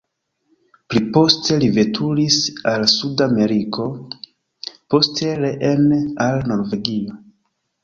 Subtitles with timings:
[0.93, 2.37] Pli poste li veturis
[2.71, 3.87] al suda Ameriko,
[4.95, 5.89] poste reen
[6.27, 7.23] al Norvegio.